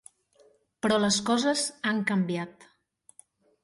Però 0.85 0.97
les 1.03 1.21
coses 1.29 1.69
han 1.93 2.03
canviat. 2.11 2.71